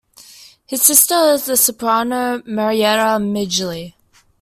[0.65, 3.93] His sister is the soprano Maryetta Midgley.